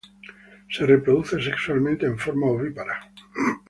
Se 0.67 0.83
reproduce 0.83 1.39
sexualmente 1.43 2.07
en 2.07 2.17
forma 2.17 2.47
ovípara. 2.47 2.95